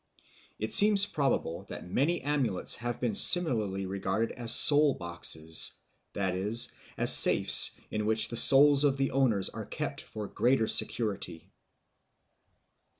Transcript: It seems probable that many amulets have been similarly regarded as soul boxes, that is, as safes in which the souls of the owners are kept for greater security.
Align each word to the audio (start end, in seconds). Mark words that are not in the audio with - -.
It 0.57 0.73
seems 0.73 1.05
probable 1.05 1.65
that 1.69 1.87
many 1.87 2.23
amulets 2.23 2.77
have 2.77 2.99
been 2.99 3.13
similarly 3.13 3.85
regarded 3.85 4.31
as 4.31 4.51
soul 4.51 4.95
boxes, 4.95 5.73
that 6.13 6.33
is, 6.33 6.71
as 6.97 7.15
safes 7.15 7.73
in 7.91 8.07
which 8.07 8.29
the 8.29 8.35
souls 8.35 8.83
of 8.83 8.97
the 8.97 9.11
owners 9.11 9.49
are 9.51 9.63
kept 9.67 10.01
for 10.01 10.27
greater 10.27 10.67
security. 10.67 11.51